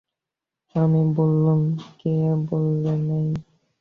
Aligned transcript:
আমি 0.75 1.01
বললুম, 1.15 1.61
কে 1.99 2.13
বললে 2.49 2.93
নেই? 3.07 3.27